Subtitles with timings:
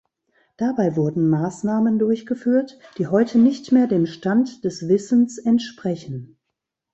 [0.57, 6.39] Dabei wurden Maßnahmen durchgeführt, die heute nicht mehr dem Stand des Wissens entsprechen.